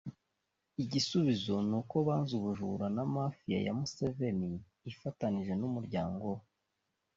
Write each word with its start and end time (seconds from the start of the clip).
igisubizo 0.83 1.55
n’uko 1.69 1.95
banze 2.07 2.31
ubujura 2.39 2.85
na 2.95 3.03
Mafia 3.15 3.57
ya 3.65 3.73
Museveni 3.79 4.51
afatanije 4.97 5.53
n’umuryango 5.57 6.25
we 6.35 6.43